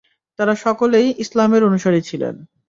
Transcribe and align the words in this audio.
তারা 0.39 0.53
সকলেই 0.55 1.07
ইসলামের 1.23 1.61
অনুসারী 1.63 1.99
ছিলেন। 2.01 2.35